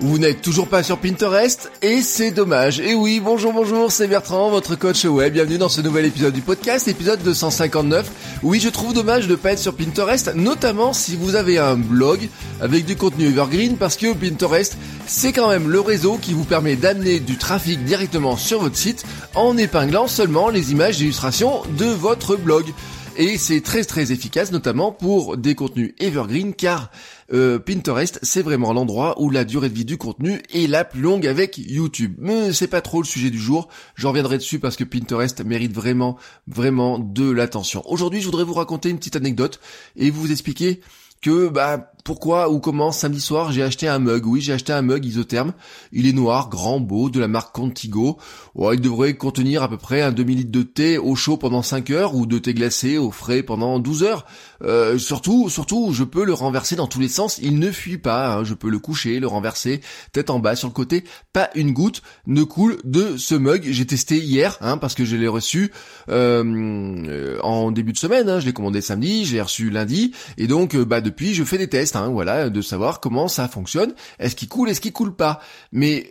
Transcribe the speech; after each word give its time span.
Vous 0.00 0.18
n'êtes 0.18 0.42
toujours 0.42 0.68
pas 0.68 0.84
sur 0.84 0.98
Pinterest 0.98 1.72
et 1.82 2.02
c'est 2.02 2.30
dommage. 2.30 2.78
Et 2.78 2.94
oui, 2.94 3.18
bonjour 3.18 3.52
bonjour, 3.52 3.90
c'est 3.90 4.06
Bertrand, 4.06 4.48
votre 4.48 4.76
coach 4.76 5.04
web. 5.04 5.32
Bienvenue 5.32 5.58
dans 5.58 5.68
ce 5.68 5.80
nouvel 5.80 6.04
épisode 6.04 6.32
du 6.32 6.40
podcast, 6.40 6.86
épisode 6.86 7.20
259. 7.24 8.08
Oui, 8.44 8.60
je 8.60 8.68
trouve 8.68 8.94
dommage 8.94 9.26
de 9.26 9.34
pas 9.34 9.52
être 9.52 9.58
sur 9.58 9.74
Pinterest, 9.74 10.32
notamment 10.36 10.92
si 10.92 11.16
vous 11.16 11.34
avez 11.34 11.58
un 11.58 11.74
blog 11.74 12.28
avec 12.60 12.84
du 12.84 12.94
contenu 12.94 13.26
evergreen 13.26 13.76
parce 13.76 13.96
que 13.96 14.14
Pinterest, 14.14 14.76
c'est 15.08 15.32
quand 15.32 15.48
même 15.48 15.68
le 15.68 15.80
réseau 15.80 16.16
qui 16.16 16.32
vous 16.32 16.44
permet 16.44 16.76
d'amener 16.76 17.18
du 17.18 17.36
trafic 17.36 17.82
directement 17.84 18.36
sur 18.36 18.60
votre 18.60 18.76
site 18.76 19.04
en 19.34 19.58
épinglant 19.58 20.06
seulement 20.06 20.48
les 20.48 20.70
images 20.70 20.98
d'illustration 20.98 21.62
de 21.76 21.86
votre 21.86 22.36
blog. 22.36 22.66
Et 23.20 23.36
c'est 23.36 23.62
très 23.62 23.82
très 23.82 24.12
efficace 24.12 24.52
notamment 24.52 24.92
pour 24.92 25.36
des 25.36 25.56
contenus 25.56 25.92
evergreen 25.98 26.54
car 26.54 26.92
euh, 27.32 27.58
Pinterest 27.58 28.20
c'est 28.22 28.42
vraiment 28.42 28.72
l'endroit 28.72 29.20
où 29.20 29.28
la 29.28 29.44
durée 29.44 29.68
de 29.68 29.74
vie 29.74 29.84
du 29.84 29.98
contenu 29.98 30.40
est 30.54 30.68
la 30.68 30.84
plus 30.84 31.00
longue 31.00 31.26
avec 31.26 31.58
YouTube. 31.58 32.14
Mais 32.18 32.52
c'est 32.52 32.68
pas 32.68 32.80
trop 32.80 33.02
le 33.02 33.06
sujet 33.08 33.30
du 33.30 33.38
jour, 33.40 33.66
j'en 33.96 34.10
reviendrai 34.10 34.38
dessus 34.38 34.60
parce 34.60 34.76
que 34.76 34.84
Pinterest 34.84 35.44
mérite 35.44 35.72
vraiment 35.74 36.16
vraiment 36.46 37.00
de 37.00 37.28
l'attention. 37.28 37.82
Aujourd'hui 37.90 38.20
je 38.20 38.26
voudrais 38.26 38.44
vous 38.44 38.54
raconter 38.54 38.88
une 38.88 38.98
petite 38.98 39.16
anecdote 39.16 39.58
et 39.96 40.10
vous 40.10 40.30
expliquer 40.30 40.80
que 41.20 41.48
bah 41.48 41.92
pourquoi 42.04 42.50
ou 42.50 42.58
comment 42.58 42.90
samedi 42.90 43.20
soir 43.20 43.52
j'ai 43.52 43.62
acheté 43.62 43.86
un 43.86 43.98
mug. 43.98 44.24
Oui, 44.26 44.40
j'ai 44.40 44.54
acheté 44.54 44.72
un 44.72 44.80
mug 44.80 45.04
isotherme. 45.04 45.52
Il 45.92 46.06
est 46.06 46.12
noir, 46.12 46.48
grand, 46.48 46.80
beau, 46.80 47.10
de 47.10 47.20
la 47.20 47.28
marque 47.28 47.54
Contigo. 47.54 48.18
il 48.72 48.80
devrait 48.80 49.14
contenir 49.14 49.62
à 49.62 49.68
peu 49.68 49.76
près 49.76 50.00
un 50.00 50.12
demi-litre 50.12 50.50
de 50.50 50.62
thé 50.62 50.96
au 50.96 51.14
chaud 51.14 51.36
pendant 51.36 51.62
5 51.62 51.90
heures 51.90 52.14
ou 52.14 52.24
de 52.24 52.38
thé 52.38 52.54
glacé 52.54 52.96
au 52.96 53.10
frais 53.10 53.42
pendant 53.42 53.78
12 53.78 54.04
heures. 54.04 54.26
Euh, 54.62 54.98
surtout, 54.98 55.48
surtout, 55.50 55.92
je 55.92 56.04
peux 56.04 56.24
le 56.24 56.32
renverser 56.32 56.76
dans 56.76 56.86
tous 56.86 57.00
les 57.00 57.08
sens. 57.08 57.38
Il 57.42 57.58
ne 57.58 57.70
fuit 57.70 57.98
pas. 57.98 58.36
Hein. 58.36 58.44
Je 58.44 58.54
peux 58.54 58.70
le 58.70 58.78
coucher, 58.78 59.20
le 59.20 59.26
renverser, 59.26 59.80
tête 60.12 60.30
en 60.30 60.38
bas, 60.38 60.56
sur 60.56 60.68
le 60.68 60.74
côté. 60.74 61.04
Pas 61.32 61.50
une 61.54 61.72
goutte 61.72 62.02
ne 62.26 62.42
coule 62.42 62.78
de 62.84 63.16
ce 63.16 63.34
mug. 63.34 63.66
J'ai 63.70 63.86
testé 63.86 64.18
hier, 64.18 64.56
hein, 64.60 64.78
parce 64.78 64.94
que 64.94 65.04
je 65.04 65.16
l'ai 65.16 65.28
reçu 65.28 65.72
euh, 66.08 67.38
en 67.42 67.70
début 67.70 67.92
de 67.92 67.98
semaine. 67.98 68.28
Hein. 68.28 68.40
Je 68.40 68.46
l'ai 68.46 68.52
commandé 68.52 68.80
samedi, 68.80 69.24
je 69.24 69.34
l'ai 69.34 69.42
reçu 69.42 69.70
lundi, 69.70 70.12
et 70.36 70.46
donc 70.46 70.74
euh, 70.74 70.84
bah 70.84 71.00
depuis 71.08 71.34
je 71.34 71.44
fais 71.44 71.58
des 71.58 71.68
tests. 71.68 71.96
Hein, 71.96 72.08
voilà, 72.08 72.50
de 72.50 72.62
savoir 72.62 73.00
comment 73.00 73.28
ça 73.28 73.48
fonctionne. 73.48 73.94
Est-ce 74.18 74.36
qu'il 74.36 74.48
coule, 74.48 74.68
est-ce 74.68 74.80
qu'il 74.80 74.92
coule 74.92 75.14
pas? 75.14 75.40
Mais 75.72 76.10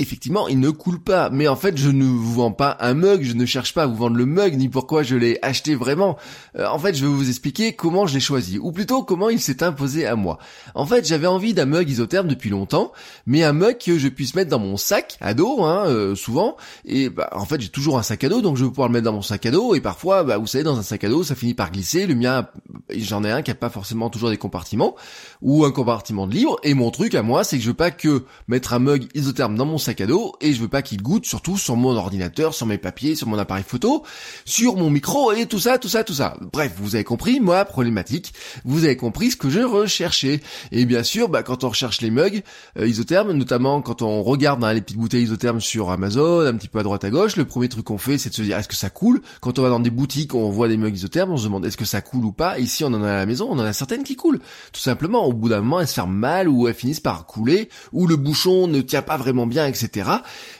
effectivement, 0.00 0.48
il 0.48 0.58
ne 0.58 0.70
coule 0.70 1.00
pas. 1.00 1.30
Mais 1.30 1.46
en 1.46 1.56
fait, 1.56 1.76
je 1.76 1.90
ne 1.90 2.04
vous 2.04 2.34
vends 2.34 2.52
pas 2.52 2.76
un 2.80 2.94
mug, 2.94 3.22
je 3.22 3.34
ne 3.34 3.46
cherche 3.46 3.74
pas 3.74 3.84
à 3.84 3.86
vous 3.86 3.94
vendre 3.94 4.16
le 4.16 4.26
mug, 4.26 4.56
ni 4.56 4.68
pourquoi 4.68 5.02
je 5.02 5.14
l'ai 5.14 5.38
acheté 5.42 5.74
vraiment. 5.74 6.16
Euh, 6.58 6.66
en 6.66 6.78
fait, 6.78 6.94
je 6.94 7.04
vais 7.04 7.12
vous 7.12 7.28
expliquer 7.28 7.74
comment 7.74 8.06
je 8.06 8.14
l'ai 8.14 8.20
choisi, 8.20 8.58
ou 8.58 8.72
plutôt 8.72 9.02
comment 9.02 9.28
il 9.28 9.40
s'est 9.40 9.62
imposé 9.62 10.06
à 10.06 10.16
moi. 10.16 10.38
En 10.74 10.86
fait, 10.86 11.06
j'avais 11.06 11.26
envie 11.26 11.54
d'un 11.54 11.66
mug 11.66 11.88
isotherme 11.88 12.28
depuis 12.28 12.50
longtemps, 12.50 12.92
mais 13.26 13.44
un 13.44 13.52
mug 13.52 13.78
que 13.78 13.98
je 13.98 14.08
puisse 14.08 14.34
mettre 14.34 14.50
dans 14.50 14.58
mon 14.58 14.76
sac 14.76 15.16
à 15.20 15.34
dos, 15.34 15.62
hein, 15.62 15.84
euh, 15.86 16.14
souvent. 16.14 16.56
Et 16.84 17.10
bah, 17.10 17.28
en 17.32 17.44
fait, 17.44 17.60
j'ai 17.60 17.68
toujours 17.68 17.98
un 17.98 18.02
sac 18.02 18.24
à 18.24 18.28
dos, 18.28 18.40
donc 18.40 18.56
je 18.56 18.64
vais 18.64 18.70
pouvoir 18.70 18.88
le 18.88 18.94
mettre 18.94 19.04
dans 19.04 19.12
mon 19.12 19.22
sac 19.22 19.44
à 19.46 19.50
dos. 19.50 19.74
Et 19.74 19.80
parfois, 19.80 20.24
bah, 20.24 20.38
vous 20.38 20.46
savez, 20.46 20.64
dans 20.64 20.78
un 20.78 20.82
sac 20.82 21.04
à 21.04 21.08
dos, 21.08 21.22
ça 21.22 21.34
finit 21.34 21.54
par 21.54 21.70
glisser. 21.70 22.06
Le 22.06 22.14
mien, 22.14 22.48
j'en 22.90 23.22
ai 23.24 23.30
un 23.30 23.42
qui 23.42 23.50
a 23.50 23.54
pas 23.54 23.70
forcément 23.70 24.08
toujours 24.08 24.30
des 24.30 24.38
compartiments, 24.38 24.94
ou 25.42 25.64
un 25.64 25.70
compartiment 25.70 26.26
de 26.26 26.32
livres. 26.32 26.56
Et 26.62 26.74
mon 26.74 26.90
truc 26.90 27.14
à 27.14 27.22
moi, 27.22 27.44
c'est 27.44 27.58
que 27.58 27.62
je 27.62 27.68
veux 27.68 27.74
pas 27.74 27.90
que 27.90 28.24
mettre 28.48 28.72
un 28.72 28.78
mug 28.78 29.08
isotherme 29.14 29.56
dans 29.56 29.66
mon 29.66 29.78
sac 29.78 29.89
sac 29.90 30.00
et 30.40 30.52
je 30.52 30.60
veux 30.60 30.68
pas 30.68 30.82
qu'il 30.82 31.02
goûte 31.02 31.26
surtout 31.26 31.56
sur 31.56 31.76
mon 31.76 31.96
ordinateur, 31.96 32.54
sur 32.54 32.66
mes 32.66 32.78
papiers, 32.78 33.14
sur 33.14 33.26
mon 33.26 33.38
appareil 33.38 33.64
photo, 33.66 34.04
sur 34.44 34.76
mon 34.76 34.90
micro 34.90 35.32
et 35.32 35.46
tout 35.46 35.58
ça, 35.58 35.78
tout 35.78 35.88
ça, 35.88 36.04
tout 36.04 36.14
ça. 36.14 36.36
Bref, 36.52 36.72
vous 36.76 36.94
avez 36.94 37.04
compris, 37.04 37.40
moi, 37.40 37.64
problématique, 37.64 38.32
vous 38.64 38.84
avez 38.84 38.96
compris 38.96 39.32
ce 39.32 39.36
que 39.36 39.50
je 39.50 39.60
recherchais. 39.60 40.40
Et 40.72 40.84
bien 40.86 41.02
sûr, 41.02 41.28
bah, 41.28 41.42
quand 41.42 41.64
on 41.64 41.70
recherche 41.70 42.00
les 42.00 42.10
mugs 42.10 42.42
euh, 42.78 42.86
isothermes, 42.86 43.32
notamment 43.32 43.82
quand 43.82 44.02
on 44.02 44.22
regarde 44.22 44.60
dans 44.60 44.70
les 44.70 44.80
petites 44.80 44.96
bouteilles 44.96 45.24
isothermes 45.24 45.60
sur 45.60 45.90
Amazon, 45.90 46.40
un 46.40 46.54
petit 46.54 46.68
peu 46.68 46.78
à 46.78 46.82
droite 46.82 47.04
à 47.04 47.10
gauche, 47.10 47.36
le 47.36 47.44
premier 47.44 47.68
truc 47.68 47.84
qu'on 47.84 47.98
fait, 47.98 48.18
c'est 48.18 48.30
de 48.30 48.34
se 48.34 48.42
dire 48.42 48.56
est-ce 48.56 48.68
que 48.68 48.76
ça 48.76 48.90
coule? 48.90 49.22
Quand 49.40 49.58
on 49.58 49.62
va 49.62 49.70
dans 49.70 49.80
des 49.80 49.90
boutiques, 49.90 50.34
on 50.34 50.50
voit 50.50 50.68
des 50.68 50.76
mugs 50.76 50.94
isothermes, 50.94 51.32
on 51.32 51.36
se 51.36 51.44
demande 51.44 51.66
est-ce 51.66 51.76
que 51.76 51.84
ça 51.84 52.00
coule 52.00 52.24
ou 52.24 52.32
pas? 52.32 52.58
Ici, 52.58 52.84
on 52.84 52.88
en 52.88 53.02
a 53.02 53.10
à 53.10 53.16
la 53.16 53.26
maison, 53.26 53.48
on 53.50 53.58
en 53.58 53.64
a 53.64 53.72
certaines 53.72 54.04
qui 54.04 54.16
coulent. 54.16 54.40
Tout 54.72 54.80
simplement, 54.80 55.26
au 55.26 55.32
bout 55.32 55.48
d'un 55.48 55.60
moment, 55.60 55.80
elles 55.80 55.88
se 55.88 55.94
ferment 55.94 56.12
mal 56.12 56.48
ou 56.48 56.68
elles 56.68 56.74
finissent 56.74 57.00
par 57.00 57.26
couler, 57.26 57.68
ou 57.92 58.06
le 58.06 58.16
bouchon 58.16 58.66
ne 58.66 58.80
tient 58.80 59.02
pas 59.02 59.16
vraiment 59.16 59.46
bien, 59.46 59.66
etc. 59.66 59.79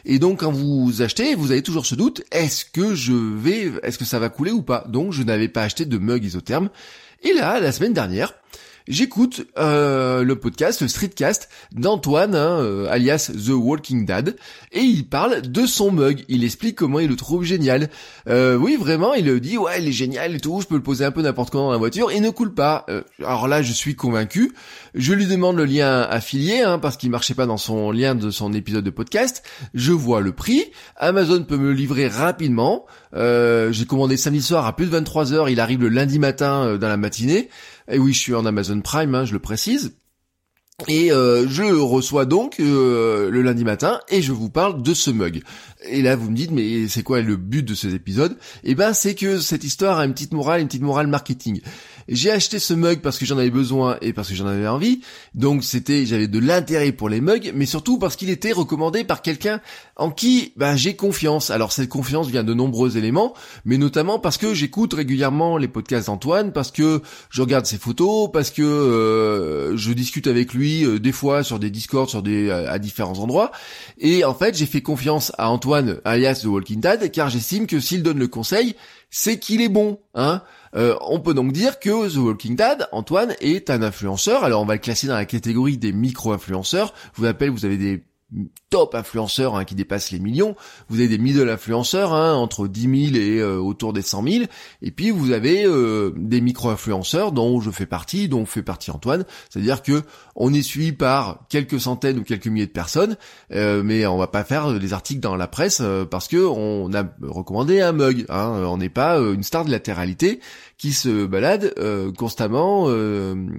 Et 0.05 0.19
donc 0.19 0.41
quand 0.41 0.53
vous 0.53 1.03
achetez, 1.03 1.35
vous 1.35 1.53
avez 1.53 1.63
toujours 1.63 1.87
ce 1.87 1.95
doute, 1.95 2.23
est-ce 2.33 2.65
que 2.65 2.95
je 2.95 3.13
vais, 3.13 3.73
est-ce 3.83 3.99
que 3.99 4.05
ça 4.05 4.19
va 4.19 4.29
couler 4.29 4.51
ou 4.51 4.63
pas? 4.63 4.85
Donc 4.89 5.13
je 5.13 5.23
n'avais 5.23 5.49
pas 5.49 5.63
acheté 5.63 5.85
de 5.85 5.99
mug 5.99 6.25
isotherme. 6.25 6.71
Et 7.23 7.33
là, 7.33 7.61
la 7.61 7.73
semaine 7.73 7.93
dernière, 7.93 8.35
j'écoute 8.91 9.47
euh, 9.57 10.23
le 10.25 10.37
podcast, 10.37 10.83
le 10.83 10.89
streetcast 10.89 11.49
d'Antoine, 11.73 12.35
hein, 12.35 12.61
euh, 12.61 12.91
alias 12.91 13.31
The 13.33 13.51
Walking 13.51 14.05
Dad, 14.05 14.37
et 14.73 14.81
il 14.81 15.09
parle 15.09 15.43
de 15.43 15.65
son 15.65 15.93
mug. 15.93 16.25
Il 16.29 16.45
explique 16.45 16.77
comment 16.77 16.99
il 16.99 17.09
le 17.09 17.17
trouve 17.17 17.45
génial. 17.45 17.89
Euh, 18.29 18.57
oui, 18.57 18.77
vraiment, 18.79 19.15
il 19.15 19.41
dit 19.41 19.57
ouais, 19.57 19.81
il 19.81 19.89
est 19.89 19.93
génial 19.93 20.35
et 20.35 20.41
tout. 20.41 20.61
Je 20.61 20.67
peux 20.67 20.75
le 20.75 20.83
poser 20.83 21.05
un 21.05 21.13
peu 21.13 21.23
n'importe 21.23 21.51
quand 21.51 21.61
dans 21.61 21.71
la 21.71 21.79
voiture, 21.79 22.13
il 22.13 22.21
ne 22.21 22.31
coule 22.31 22.53
pas. 22.53 22.85
alors 23.21 23.49
là, 23.49 23.63
je 23.63 23.73
suis 23.73 23.95
convaincu. 23.95 24.53
Je 24.95 25.13
lui 25.13 25.27
demande 25.27 25.57
le 25.57 25.65
lien 25.65 26.03
affilié, 26.03 26.61
hein, 26.61 26.79
parce 26.79 26.97
qu'il 26.97 27.11
marchait 27.11 27.35
pas 27.35 27.47
dans 27.47 27.57
son 27.57 27.93
lien 27.93 28.15
de 28.15 28.31
son 28.31 28.53
épisode 28.53 28.85
de 28.85 28.91
podcast. 28.91 29.45
Je 29.73 29.93
vois 29.93 30.21
le 30.21 30.33
prix. 30.33 30.65
Amazon 30.97 31.45
peut 31.45 31.57
me 31.57 31.73
livrer 31.73 32.09
rapidement. 32.09 32.87
J'ai 33.15 33.87
commandé 33.87 34.17
samedi 34.17 34.43
soir 34.43 34.67
à 34.67 34.75
plus 34.75 34.87
de 34.87 34.91
23 34.91 35.33
heures. 35.33 35.49
Il 35.49 35.61
arrive 35.61 35.81
le 35.81 35.89
lundi 35.89 36.19
matin 36.19 36.77
dans 36.77 36.89
la 36.89 36.97
matinée. 36.97 37.49
Et 37.89 37.99
oui, 37.99 38.13
je 38.13 38.19
suis 38.19 38.35
en 38.35 38.47
Amazon 38.47 38.81
Prime, 38.81 39.15
hein, 39.15 39.25
je 39.25 39.33
le 39.33 39.39
précise. 39.39 39.93
Et 40.89 41.13
euh, 41.13 41.47
je 41.49 41.63
reçois 41.65 42.25
donc 42.25 42.59
euh, 42.61 43.31
le 43.31 43.43
lundi 43.43 43.65
matin 43.65 44.01
et 44.09 44.23
je 44.23 44.33
vous 44.33 44.51
parle 44.51 44.83
de 44.83 44.95
ce 44.95 45.11
mug. 45.11 45.43
Et 45.89 46.03
là 46.03 46.17
vous 46.17 46.31
me 46.31 46.37
dites 46.37 46.51
mais 46.51 46.89
c'est 46.89 47.03
quoi 47.03 47.21
le 47.21 47.37
but 47.37 47.63
de 47.63 47.75
ces 47.75 47.95
épisodes? 47.95 48.37
Eh 48.65 48.75
ben 48.75 48.93
c'est 48.93 49.15
que 49.15 49.41
cette 49.41 49.65
histoire 49.65 49.99
a 49.99 50.05
une 50.05 50.13
petite 50.13 50.33
morale, 50.33 50.61
une 50.61 50.69
petite 50.69 50.83
morale 50.83 51.07
marketing. 51.07 51.61
J'ai 52.13 52.33
acheté 52.33 52.59
ce 52.59 52.75
mug 52.75 53.03
parce 53.03 53.19
que 53.19 53.25
j'en 53.25 53.39
avais 53.39 53.51
besoin 53.51 53.97
et 54.03 54.13
parce 54.13 54.29
que 54.29 54.35
j'en 54.35 54.49
avais 54.49 54.67
envie. 54.67 55.01
Donc 55.35 55.63
c'était, 55.63 56.07
j'avais 56.07 56.27
de 56.27 56.41
l'intérêt 56.41 56.91
pour 56.91 57.09
les 57.09 57.21
mugs, 57.21 57.53
mais 57.55 57.67
surtout 57.67 58.01
parce 58.01 58.17
qu'il 58.17 58.31
était 58.31 58.51
recommandé 58.51 59.05
par 59.05 59.23
quelqu'un 59.23 59.61
en 59.95 60.11
qui 60.11 60.53
ben, 60.57 60.75
j'ai 60.75 60.97
confiance. 60.97 61.51
Alors 61.51 61.71
cette 61.71 61.89
confiance 61.89 62.27
vient 62.27 62.43
de 62.43 62.53
nombreux 62.53 62.97
éléments, 62.97 63.33
mais 63.65 63.79
notamment 63.79 64.19
parce 64.19 64.39
que 64.39 64.55
j'écoute 64.55 64.93
régulièrement 64.93 65.57
les 65.57 65.69
podcasts 65.69 66.09
d'Antoine, 66.09 66.53
parce 66.53 66.73
que 66.73 67.01
je 67.31 67.43
regarde 67.43 67.67
ses 67.67 67.79
photos, 67.79 68.29
parce 68.33 68.51
que 68.51 68.63
euh, 68.63 69.77
je 69.77 69.93
discute 69.93 70.27
avec 70.27 70.53
lui 70.53 70.85
euh, 70.85 70.99
des 70.99 71.13
fois 71.13 71.45
sur 71.45 71.61
des 71.61 71.71
discords, 71.71 72.11
sur 72.11 72.25
des 72.25 72.49
euh, 72.49 72.69
à 72.69 72.81
différents 72.81 73.21
endroits. 73.21 73.53
Et 73.99 74.25
en 74.25 74.35
fait, 74.35 74.57
j'ai 74.57 74.67
fait 74.67 74.83
confiance 74.83 75.31
à 75.39 75.49
Antoine, 75.49 76.01
alias 76.05 76.41
The 76.43 76.47
Walking 76.47 76.81
Dead, 76.81 77.13
car 77.13 77.31
j'estime 77.31 77.69
que 77.69 77.79
s'il 77.79 78.03
donne 78.03 78.19
le 78.19 78.27
conseil, 78.27 78.75
c'est 79.11 79.39
qu'il 79.39 79.61
est 79.61 79.69
bon, 79.69 80.01
hein. 80.15 80.43
Euh, 80.77 80.97
on 81.01 81.21
peut 81.21 81.35
donc 81.35 81.53
dire 81.53 81.81
que 81.81 82.09
The 82.09 82.17
Walking 82.17 82.57
Dead, 82.57 82.87
Antoine, 82.93 83.35
est 83.41 83.71
un 83.71 83.83
influenceur. 83.83 84.45
Alors 84.45 84.63
on 84.63 84.67
va 84.67 84.75
le 84.75 84.81
classer 84.81 85.07
dans 85.07 85.15
la 85.15 85.25
catégorie 85.25 85.79
des 85.79 85.93
micro-influenceurs. 85.93 86.95
vous 87.15 87.25
appelle, 87.27 87.51
vous 87.51 87.65
avez 87.65 87.77
des 87.77 88.05
top 88.71 88.95
influenceurs 88.95 89.57
hein, 89.57 89.65
qui 89.65 89.75
dépassent 89.75 90.13
les 90.13 90.21
millions, 90.21 90.55
vous 90.89 90.99
avez 90.99 91.09
des 91.09 91.19
middle 91.19 91.49
influenceurs 91.51 92.13
hein, 92.13 92.35
entre 92.35 92.69
10 92.69 93.11
000 93.11 93.17
et 93.17 93.41
euh, 93.41 93.57
autour 93.57 93.93
des 93.93 94.03
100 94.03 94.23
000, 94.23 94.45
et 94.83 94.91
puis 94.93 95.11
vous 95.11 95.33
avez 95.33 95.65
euh, 95.65 96.13
des 96.17 96.41
micro-influenceurs 96.41 97.33
dont 97.33 97.61
je 97.61 97.71
fais 97.71 97.87
partie, 97.87 98.29
dont 98.29 98.47
fait 98.47 98.63
partie 98.63 98.91
Antoine, 98.91 99.25
c'est-à-dire 99.49 99.83
que 99.83 100.03
on 100.37 100.55
est 100.55 100.63
suivi 100.63 100.93
par 100.93 101.41
quelques 101.49 101.81
centaines 101.81 102.19
ou 102.19 102.23
quelques 102.23 102.47
milliers 102.47 102.67
de 102.67 102.73
personnes, 102.73 103.17
euh, 103.53 103.83
mais 103.85 104.07
on 104.07 104.17
va 104.17 104.29
pas 104.29 104.45
faire 104.45 104.79
des 104.79 104.93
articles 104.93 105.21
dans 105.21 105.37
la 105.37 105.49
presse 105.49 105.83
parce 106.11 106.29
que 106.29 106.47
on 106.47 106.93
a 106.95 107.05
recommandé 107.23 107.81
un 107.81 107.93
mug, 107.93 108.25
hein, 108.29 108.63
on 108.67 108.79
n'est 108.79 108.89
pas 108.89 109.19
une 109.19 109.43
star 109.43 109.65
de 109.65 109.71
latéralité 109.71 110.41
qui 110.79 110.93
se 110.93 111.27
balade 111.27 111.75
constamment 112.17 112.89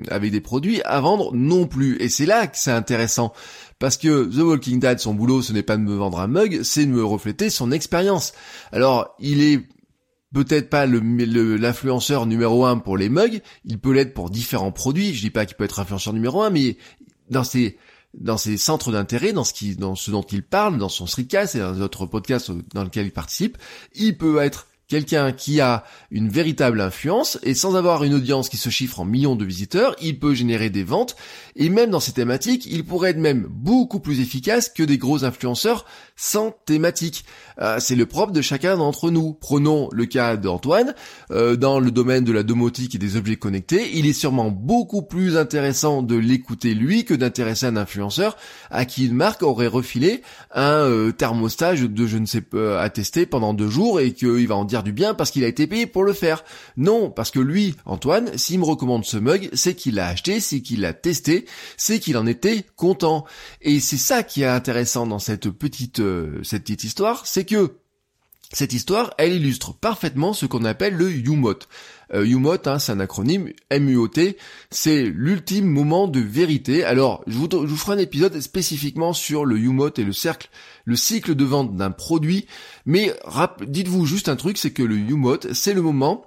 avec 0.10 0.32
des 0.32 0.42
produits 0.42 0.82
à 0.84 1.00
vendre 1.02 1.34
non 1.34 1.68
plus, 1.68 1.98
et 2.02 2.10
c'est 2.10 2.26
là 2.26 2.48
que 2.48 2.58
c'est 2.58 2.72
intéressant 2.72 3.34
parce 3.81 3.98
que 3.98 4.25
The 4.25 4.44
Walking 4.44 4.80
Dead, 4.80 5.00
son 5.00 5.16
boulot, 5.16 5.42
ce 5.42 5.54
n'est 5.54 5.63
pas 5.63 5.75
de 5.75 5.81
me 5.81 5.95
vendre 5.95 6.19
un 6.19 6.28
mug, 6.28 6.62
c'est 6.62 6.86
de 6.86 6.92
me 6.92 7.04
refléter 7.04 7.50
son 7.50 7.72
expérience. 7.72 8.31
Alors, 8.72 9.16
il 9.19 9.42
est 9.42 9.68
peut-être 10.36 10.69
pas 10.69 10.86
le, 10.86 11.00
l'influenceur 11.57 12.28
numéro 12.28 12.63
un 12.66 12.78
pour 12.78 12.95
les 12.95 13.10
mugs, 13.10 13.42
il 13.66 13.80
peut 13.80 13.92
l'être 13.92 14.13
pour 14.13 14.30
différents 14.30 14.72
produits. 14.72 15.16
Je 15.16 15.22
dis 15.22 15.31
pas 15.31 15.48
qu'il 15.48 15.57
peut 15.57 15.63
être 15.63 15.80
influenceur 15.80 16.13
numéro 16.13 16.44
un, 16.44 16.51
mais 16.51 16.78
dans 17.31 17.44
ses 17.44 17.80
dans 18.13 18.38
centres 18.38 18.92
d'intérêt, 18.92 19.33
dans 19.33 19.44
ce 19.44 20.12
dont 20.12 20.22
il 20.22 20.44
parle, 20.44 20.77
dans 20.77 20.89
son 20.89 21.07
streetcast 21.07 21.56
et 21.56 21.60
dans 21.60 21.74
les 21.74 22.07
podcasts 22.07 22.51
dans 22.75 22.84
lesquels 22.84 23.07
il 23.07 23.12
participe, 23.12 23.57
il 23.95 24.16
peut 24.16 24.38
être 24.39 24.68
quelqu'un 24.92 25.32
qui 25.32 25.62
a 25.62 25.86
une 26.12 26.28
véritable 26.28 26.82
influence 26.82 27.40
et 27.44 27.54
sans 27.54 27.78
avoir 27.78 28.04
une 28.04 28.14
audience 28.14 28.50
qui 28.50 28.58
se 28.58 28.70
chiffre 28.70 29.00
en 29.00 29.06
millions 29.06 29.38
de 29.38 29.46
visiteurs, 29.46 29.96
il 30.02 30.20
peut 30.20 30.34
générer 30.34 30.70
des 30.70 30.84
ventes 30.84 31.16
et 31.56 31.70
même 31.70 31.92
dans 31.92 32.02
ces 32.02 32.12
thématiques, 32.12 32.66
il 32.70 32.84
pourrait 32.84 33.12
être 33.12 33.18
même 33.18 33.48
beaucoup 33.50 34.02
plus 34.02 34.20
efficace 34.20 34.68
que 34.68 34.84
des 34.84 34.98
gros 34.98 35.24
influenceurs 35.24 35.86
sans 36.18 36.52
thématique. 36.66 37.24
Euh, 37.60 37.78
c'est 37.80 37.96
le 37.96 38.06
propre 38.06 38.34
de 38.34 38.42
chacun 38.42 38.78
d'entre 38.78 39.12
nous. 39.12 39.34
Prenons 39.34 39.90
le 39.94 40.06
cas 40.06 40.36
d'Antoine, 40.36 40.94
euh, 41.32 41.56
dans 41.56 41.80
le 41.80 41.90
domaine 41.90 42.26
de 42.26 42.34
la 42.34 42.44
domotique 42.44 42.94
et 42.94 42.98
des 42.98 43.16
objets 43.16 43.38
connectés, 43.38 43.92
il 43.98 44.08
est 44.08 44.14
sûrement 44.14 44.52
beaucoup 44.52 45.04
plus 45.04 45.38
intéressant 45.38 46.04
de 46.04 46.16
l'écouter 46.16 46.74
lui 46.74 47.06
que 47.06 47.14
d'intéresser 47.14 47.66
un 47.66 47.78
influenceur 47.78 48.36
à 48.70 48.84
qui 48.84 49.06
une 49.06 49.16
marque 49.16 49.42
aurait 49.42 49.68
refilé 49.68 50.22
un 50.54 50.84
euh, 50.84 51.12
thermostat 51.12 51.76
de 51.76 52.06
je 52.06 52.18
ne 52.18 52.26
sais 52.26 52.42
pas 52.42 52.82
à 52.82 52.90
tester 52.90 53.26
pendant 53.26 53.54
deux 53.54 53.70
jours 53.70 54.00
et 54.00 54.14
qu'il 54.14 54.48
va 54.48 54.56
en 54.56 54.66
dire 54.66 54.81
du 54.83 54.92
bien 54.92 55.13
parce 55.13 55.31
qu'il 55.31 55.44
a 55.44 55.48
été 55.48 55.68
payé 55.68 55.86
pour 55.86 56.04
le 56.04 56.13
faire. 56.13 56.44
Non, 56.78 57.10
parce 57.10 57.31
que 57.31 57.39
lui, 57.39 57.75
Antoine, 57.86 58.38
s'il 58.38 58.60
me 58.60 58.66
recommande 58.66 59.06
ce 59.06 59.18
mug, 59.18 59.50
c'est 59.54 59.75
qu'il 59.75 59.95
l'a 59.95 60.07
acheté, 60.07 60.39
c'est 60.39 60.62
qu'il 60.62 60.81
l'a 60.81 60.94
testé, 60.94 61.45
c'est 61.78 62.00
qu'il 62.00 62.18
en 62.18 62.25
était 62.25 62.66
content. 62.75 63.25
Et 63.62 63.80
c'est 63.80 63.98
ça 63.98 64.24
qui 64.24 64.44
est 64.44 64.48
intéressant 64.48 65.07
dans 65.07 65.19
cette 65.19 65.50
petite, 65.50 66.00
euh, 66.00 66.42
cette 66.44 66.63
petite 66.63 66.83
histoire, 66.83 67.25
c'est 67.25 67.45
que 67.45 67.81
cette 68.53 68.74
histoire, 68.74 69.13
elle 69.18 69.33
illustre 69.33 69.74
parfaitement 69.74 70.33
ce 70.33 70.45
qu'on 70.45 70.65
appelle 70.65 70.95
le 70.95 71.09
UMOT. 71.09 71.59
Euh, 72.13 72.25
UMOT, 72.25 72.68
hein, 72.68 72.80
c'est 72.80 72.92
un 72.92 73.00
acronyme, 73.00 73.50
M-U-O-T, 73.69 74.38
c'est 74.69 75.03
l'ultime 75.03 75.65
moment 75.65 76.07
de 76.07 76.19
vérité. 76.19 76.83
Alors, 76.83 77.24
je 77.27 77.38
vous, 77.38 77.48
je 77.50 77.57
vous, 77.57 77.77
ferai 77.77 77.95
un 77.95 78.00
épisode 78.00 78.39
spécifiquement 78.42 79.13
sur 79.13 79.45
le 79.45 79.57
UMOT 79.57 79.92
et 79.98 80.03
le 80.03 80.12
cercle, 80.12 80.50
le 80.83 80.98
cycle 80.98 81.36
de 81.36 81.45
vente 81.45 81.75
d'un 81.75 81.92
produit, 81.92 82.48
mais 82.86 83.13
dites-vous 83.65 84.06
juste 84.06 84.27
un 84.27 84.36
truc, 84.36 84.57
c'est 84.57 84.71
que 84.71 84.83
le 84.83 84.98
UMOT, 84.98 85.53
c'est 85.53 85.74
le 85.74 85.81
moment 85.81 86.25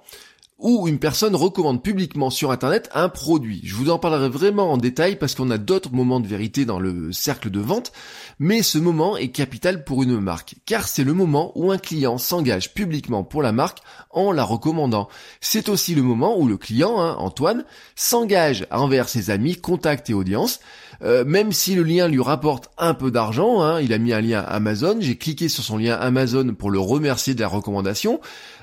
où 0.57 0.87
une 0.87 0.99
personne 0.99 1.35
recommande 1.35 1.83
publiquement 1.83 2.29
sur 2.29 2.51
Internet 2.51 2.89
un 2.93 3.09
produit. 3.09 3.59
Je 3.65 3.75
vous 3.75 3.89
en 3.89 3.99
parlerai 3.99 4.29
vraiment 4.29 4.71
en 4.71 4.77
détail 4.77 5.17
parce 5.17 5.35
qu'on 5.35 5.51
a 5.51 5.57
d'autres 5.57 5.91
moments 5.91 6.21
de 6.21 6.27
vérité 6.27 6.63
dans 6.63 6.79
le 6.79 7.11
cercle 7.11 7.49
de 7.49 7.59
vente, 7.59 7.91
mais 8.39 8.61
ce 8.61 8.77
moment 8.77 9.17
est 9.17 9.29
capital 9.29 9.83
pour 9.83 10.03
une 10.03 10.19
marque, 10.19 10.55
car 10.65 10.87
c'est 10.87 11.03
le 11.03 11.13
moment 11.13 11.51
où 11.55 11.71
un 11.71 11.77
client 11.77 12.17
s'engage 12.17 12.73
publiquement 12.73 13.23
pour 13.23 13.41
la 13.41 13.51
marque 13.51 13.79
en 14.11 14.31
la 14.31 14.43
recommandant. 14.43 15.09
C'est 15.41 15.67
aussi 15.67 15.93
le 15.93 16.03
moment 16.03 16.39
où 16.39 16.47
le 16.47 16.57
client, 16.57 17.01
hein, 17.01 17.15
Antoine, 17.19 17.65
s'engage 17.95 18.65
envers 18.71 19.09
ses 19.09 19.29
amis, 19.31 19.57
contacts 19.57 20.09
et 20.09 20.13
audiences, 20.13 20.61
euh, 21.01 21.25
même 21.25 21.51
si 21.51 21.75
le 21.75 21.83
lien 21.83 22.07
lui 22.07 22.21
rapporte 22.21 22.69
un 22.77 22.93
peu 22.93 23.11
d'argent, 23.11 23.61
hein, 23.61 23.81
il 23.81 23.91
a 23.91 23.97
mis 23.97 24.13
un 24.13 24.21
lien 24.21 24.39
Amazon, 24.41 24.97
j'ai 25.01 25.17
cliqué 25.17 25.49
sur 25.49 25.63
son 25.63 25.77
lien 25.77 25.95
Amazon 25.95 26.53
pour 26.57 26.71
le 26.71 26.79
remercier 26.79 27.33
de 27.33 27.41
la 27.41 27.49
recommandation, 27.49 28.21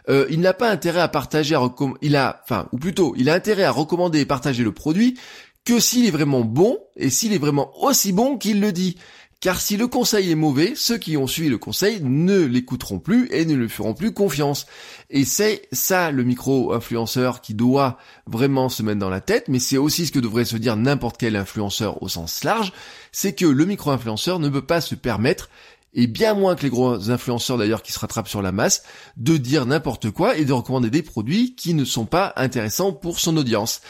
euh, 0.08 0.26
il 0.30 0.40
n'a 0.40 0.52
pas 0.52 0.70
intérêt 0.70 1.00
à 1.00 1.08
partager, 1.08 1.54
à 1.54 1.74
il 2.00 2.16
a, 2.16 2.40
enfin, 2.44 2.68
ou 2.72 2.78
plutôt, 2.78 3.14
il 3.16 3.30
a 3.30 3.34
intérêt 3.34 3.64
à 3.64 3.70
recommander 3.70 4.20
et 4.20 4.26
partager 4.26 4.64
le 4.64 4.72
produit 4.72 5.18
que 5.64 5.78
s'il 5.78 6.06
est 6.06 6.10
vraiment 6.10 6.40
bon 6.40 6.78
et 6.96 7.10
s'il 7.10 7.32
est 7.32 7.38
vraiment 7.38 7.70
aussi 7.82 8.12
bon 8.12 8.36
qu'il 8.36 8.60
le 8.60 8.72
dit. 8.72 8.96
Car 9.42 9.60
si 9.60 9.76
le 9.76 9.88
conseil 9.88 10.30
est 10.30 10.36
mauvais, 10.36 10.74
ceux 10.76 10.98
qui 10.98 11.16
ont 11.16 11.26
suivi 11.26 11.48
le 11.48 11.58
conseil 11.58 12.00
ne 12.00 12.42
l'écouteront 12.42 13.00
plus 13.00 13.28
et 13.32 13.44
ne 13.44 13.56
lui 13.56 13.68
feront 13.68 13.92
plus 13.92 14.12
confiance. 14.12 14.66
Et 15.10 15.24
c'est 15.24 15.62
ça 15.72 16.12
le 16.12 16.22
micro-influenceur 16.22 17.40
qui 17.40 17.54
doit 17.54 17.98
vraiment 18.28 18.68
se 18.68 18.84
mettre 18.84 19.00
dans 19.00 19.10
la 19.10 19.20
tête, 19.20 19.48
mais 19.48 19.58
c'est 19.58 19.78
aussi 19.78 20.06
ce 20.06 20.12
que 20.12 20.20
devrait 20.20 20.44
se 20.44 20.56
dire 20.56 20.76
n'importe 20.76 21.16
quel 21.18 21.34
influenceur 21.34 22.00
au 22.04 22.08
sens 22.08 22.44
large, 22.44 22.72
c'est 23.10 23.32
que 23.32 23.46
le 23.46 23.64
micro-influenceur 23.66 24.38
ne 24.38 24.48
peut 24.48 24.64
pas 24.64 24.80
se 24.80 24.94
permettre 24.94 25.50
et 25.94 26.06
bien 26.06 26.34
moins 26.34 26.54
que 26.54 26.62
les 26.62 26.70
gros 26.70 27.10
influenceurs 27.10 27.58
d'ailleurs 27.58 27.82
qui 27.82 27.92
se 27.92 27.98
rattrapent 27.98 28.28
sur 28.28 28.42
la 28.42 28.52
masse, 28.52 28.82
de 29.16 29.36
dire 29.36 29.66
n'importe 29.66 30.10
quoi 30.10 30.36
et 30.36 30.44
de 30.44 30.52
recommander 30.52 30.90
des 30.90 31.02
produits 31.02 31.54
qui 31.54 31.74
ne 31.74 31.84
sont 31.84 32.06
pas 32.06 32.32
intéressants 32.36 32.92
pour 32.92 33.20
son 33.20 33.36
audience. 33.36 33.80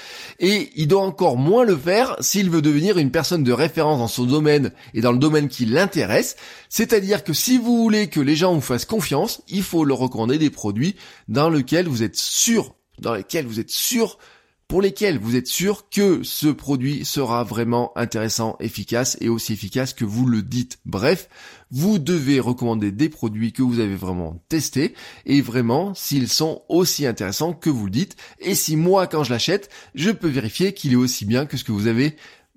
Et 0.40 0.70
il 0.76 0.88
doit 0.88 1.02
encore 1.02 1.37
moins 1.37 1.64
le 1.64 1.76
faire 1.76 2.16
s'il 2.20 2.50
veut 2.50 2.62
devenir 2.62 2.99
une 2.99 3.10
personne 3.10 3.44
de 3.44 3.52
référence 3.52 3.99
dans 3.99 4.08
son 4.08 4.25
domaine 4.25 4.72
et 4.94 5.00
dans 5.00 5.12
le 5.12 5.19
domaine 5.19 5.49
qui 5.49 5.64
l'intéresse, 5.64 6.37
c'est-à-dire 6.69 7.22
que 7.22 7.32
si 7.32 7.58
vous 7.58 7.76
voulez 7.76 8.08
que 8.08 8.20
les 8.20 8.37
gens 8.37 8.55
vous 8.55 8.60
fassent 8.60 8.84
confiance, 8.84 9.43
il 9.48 9.62
faut 9.62 9.84
leur 9.84 9.98
recommander 9.98 10.38
des 10.38 10.50
produits 10.50 10.96
dans 11.28 11.50
lesquels 11.50 11.87
vous 11.87 12.02
êtes 12.02 12.16
sûr, 12.16 12.75
dans 12.98 13.14
lesquels 13.14 13.46
vous 13.46 13.60
êtes 13.60 13.70
sûr 13.70 14.19
pour 14.69 14.81
lesquels 14.81 15.19
vous 15.19 15.37
êtes 15.37 15.47
sûr 15.47 15.88
que 15.91 16.23
ce 16.23 16.49
produit 16.49 17.05
sera 17.05 17.44
vraiment 17.44 17.93
intéressant, 17.97 18.56
efficace 18.61 19.17
et 19.20 19.29
aussi 19.29 19.53
efficace 19.53 19.93
que 19.93 20.05
vous 20.05 20.26
le 20.26 20.43
dites. 20.43 20.79
Bref, 20.87 21.29
vous 21.70 21.99
devez 21.99 22.41
recommander 22.41 22.93
des 22.93 23.09
produits 23.09 23.53
que 23.53 23.62
vous 23.62 23.81
avez 23.81 23.97
vraiment 23.97 24.43
testés 24.49 24.94
et 25.26 25.41
vraiment 25.41 25.94
s'ils 25.94 26.29
sont 26.29 26.62
aussi 26.69 27.06
intéressants 27.06 27.53
que 27.53 27.70
vous 27.70 27.87
le 27.87 27.91
dites. 27.91 28.17
Et 28.38 28.55
si 28.55 28.76
moi, 28.76 29.06
quand 29.06 29.25
je 29.25 29.31
l'achète, 29.31 29.70
je 29.94 30.11
peux 30.11 30.29
vérifier 30.29 30.75
qu'il 30.75 30.93
est 30.93 30.97
aussi 30.97 31.25
bien 31.25 31.47
que 31.47 31.56
ce 31.56 31.65
que 31.65 31.73
vous 31.73 31.87
avez 31.87 32.17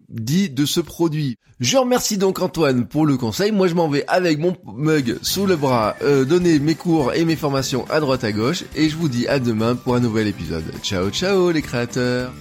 dit 0.10 0.50
de 0.50 0.66
ce 0.66 0.80
produit. 0.80 1.38
Je 1.60 1.78
remercie 1.78 2.18
donc 2.18 2.42
Antoine 2.42 2.86
pour 2.86 3.06
le 3.06 3.18
conseil. 3.18 3.52
Moi, 3.52 3.68
je 3.68 3.76
m'en 3.76 3.88
vais 3.88 4.06
avec 4.08 4.40
mon 4.40 4.56
mug 4.66 5.18
sous 5.22 5.46
le 5.46 5.56
bras, 5.56 5.96
euh, 6.02 6.26
donner 6.26 6.60
mes 6.60 6.76
cours 6.76 7.14
et 7.14 7.26
mes 7.26 7.36
formations 7.36 7.86
à 7.90 8.00
droite 8.00 8.24
à 8.24 8.32
gauche. 8.32 8.64
Et 8.76 8.90
je 8.90 8.96
vous 8.96 9.10
dis 9.10 9.28
à 9.28 9.40
demain 9.40 9.76
pour 9.76 9.96
un 9.96 10.00
nouvel 10.00 10.28
épisode. 10.28 10.66
Ciao, 10.82 11.10
ciao 11.10 11.52
les 11.52 11.62
créateurs. 11.62 12.32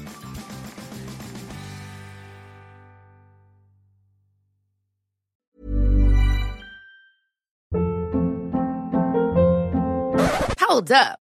Hold 10.74 10.90
up. 10.90 11.23